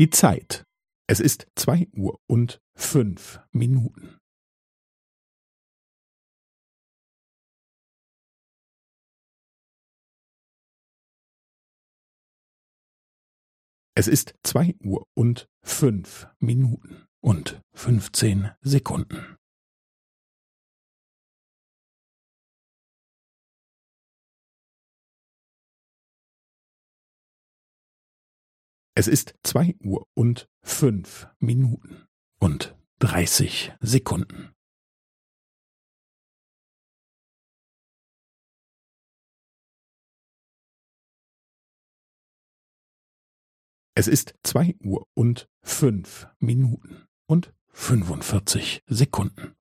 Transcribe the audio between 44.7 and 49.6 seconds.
Uhr und fünf Minuten und fünfundvierzig Sekunden.